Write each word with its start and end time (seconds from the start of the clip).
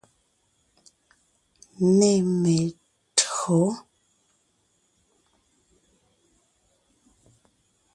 Nê 1.97 2.13
me[o 2.41 2.61
tÿǒ. 3.17 3.59